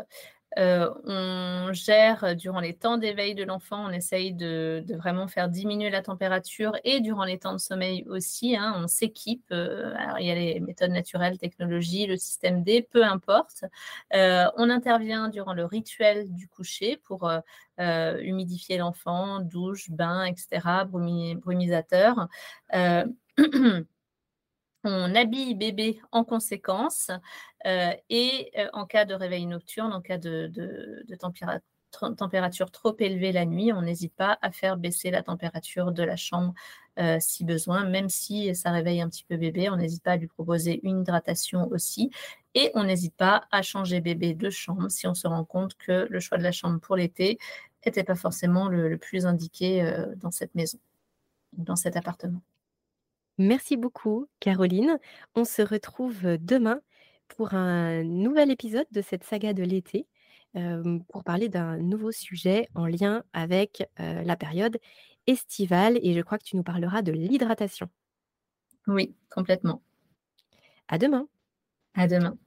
on 0.58 1.74
gère 1.74 2.36
durant 2.36 2.60
les 2.60 2.74
temps 2.74 2.98
d'éveil 2.98 3.36
de 3.36 3.44
l'enfant, 3.44 3.86
on 3.88 3.92
essaye 3.92 4.34
de, 4.34 4.84
vraiment 4.90 5.28
faire 5.28 5.50
diminuer 5.50 5.90
la 5.90 6.02
température 6.02 6.78
et 6.84 7.00
durant 7.00 7.24
les 7.24 7.40
temps 7.40 7.54
de 7.54 7.58
sommeil 7.58 8.06
aussi. 8.08 8.56
Hein, 8.56 8.76
on 8.78 8.88
s'équipe. 8.88 9.46
Euh, 9.52 9.94
il 10.20 10.26
y 10.26 10.32
a 10.32 10.36
les 10.36 10.60
méthodes 10.60 10.92
naturelles, 10.92 11.38
technologie, 11.38 12.06
le 12.06 12.18
système 12.18 12.64
D, 12.64 12.82
peu 12.82 13.04
importe. 13.04 13.66
Euh, 14.14 14.46
on 14.58 14.70
intervient 14.70 15.30
durant 15.30 15.54
le 15.54 15.66
rituel 15.66 16.32
du 16.34 16.48
coucher 16.48 16.98
pour 16.98 17.32
humidifier 17.80 18.78
l'enfant, 18.78 19.40
douche, 19.40 19.90
bain, 19.90 20.26
etc., 20.26 20.86
brumisateur. 20.86 22.28
on 24.84 25.16
habille 25.16 25.56
bébé 25.56 26.02
en 26.12 26.24
conséquence 26.24 27.12
euh, 27.66 27.92
et 28.10 28.52
euh, 28.58 28.68
en 28.74 28.86
cas 28.86 29.06
de 29.06 29.14
réveil 29.14 29.46
nocturne, 29.46 29.94
en 29.94 30.02
cas 30.02 30.18
de, 30.18 30.52
température 32.18 32.72
trop 32.72 32.96
élevée 33.00 33.32
la 33.32 33.46
nuit, 33.46 33.72
on 33.72 33.82
n'hésite 33.84 34.16
pas 34.16 34.38
à 34.42 34.52
faire 34.52 34.78
baisser 34.78 35.12
la 35.12 35.24
température 35.24 35.92
de 35.92 36.04
la 36.04 36.16
chambre 36.16 36.54
euh, 37.00 37.18
si 37.20 37.46
besoin, 37.46 37.86
même 37.86 38.10
si 38.10 38.54
ça 38.56 38.72
réveille 38.72 39.02
un 39.02 39.10
petit 39.10 39.24
peu 39.24 39.38
bébé, 39.38 39.70
on 39.70 39.78
n'hésite 39.78 40.04
pas 40.04 40.12
à 40.14 40.18
lui 40.18 40.28
proposer 40.28 40.80
une 40.84 41.02
hydratation 41.02 41.68
aussi 41.72 42.12
et 42.56 42.72
on 42.76 42.84
n'hésite 42.84 43.16
pas 43.16 43.46
à 43.52 43.62
changer 43.62 44.02
bébé 44.02 44.34
de 44.34 44.50
chambre 44.50 44.90
si 44.90 45.08
on 45.08 45.14
se 45.14 45.28
rend 45.28 45.46
compte 45.46 45.76
que 45.76 46.08
le 46.10 46.20
choix 46.20 46.38
de 46.38 46.44
la 46.44 46.52
chambre 46.52 46.80
pour 46.80 46.96
l'été 46.96 47.40
n'était 47.86 48.04
pas 48.04 48.16
forcément 48.16 48.70
le 48.70 48.98
plus 48.98 49.26
indiqué 49.26 49.84
dans 50.18 50.32
cette 50.32 50.56
maison, 50.56 50.80
dans 51.54 51.76
cet 51.76 51.98
appartement. 51.98 52.42
Merci 53.38 53.78
beaucoup, 53.78 54.28
Caroline. 54.40 55.00
On 55.36 55.46
se 55.46 55.62
retrouve 55.62 56.38
demain 56.38 56.82
pour 57.28 57.54
un 57.54 58.04
nouvel 58.04 58.52
épisode 58.52 58.86
de 58.92 59.02
cette 59.02 59.24
saga 59.24 59.54
de 59.54 59.64
l'été, 59.64 60.08
pour 61.10 61.24
parler 61.24 61.50
d'un 61.50 61.78
nouveau 61.78 62.12
sujet 62.12 62.68
en 62.76 62.86
lien 62.86 63.24
avec 63.34 63.84
la 63.98 64.36
période 64.36 64.78
estivale. 65.26 65.98
Et 66.04 66.14
je 66.14 66.22
crois 66.22 66.38
que 66.38 66.44
tu 66.44 66.58
nous 66.58 66.64
parleras 66.64 67.02
de 67.02 67.12
l'hydratation. 67.12 67.90
Oui, 68.88 69.16
complètement. 69.32 69.82
À 70.88 70.98
demain. 70.98 71.28
À 71.96 72.08
demain. 72.08 72.38